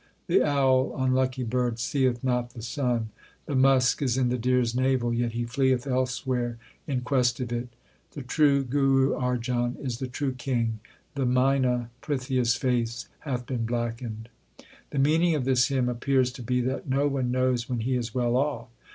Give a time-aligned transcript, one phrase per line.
[0.25, 3.09] The owl, unlucky bird, seeth not the sun.
[3.45, 7.51] The musk is in the deer s navel, yet he fleeth elsewhere in quest of
[7.53, 7.69] it.
[8.13, 10.79] The true Guru Arjan is the true king;
[11.13, 14.29] the mina Prithia s face hath been blackened.
[14.57, 17.95] 1 The meaning of this hymn appears to be that no one knows when he
[17.95, 18.69] is well off.